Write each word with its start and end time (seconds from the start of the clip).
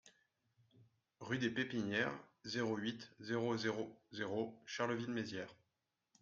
Rue 1.19 1.37
des 1.37 1.51
Pépinières, 1.51 2.11
zéro 2.43 2.75
huit, 2.75 3.07
zéro 3.19 3.55
zéro 3.55 3.87
zéro 4.11 4.51
Charleville-Mézières 4.65 5.55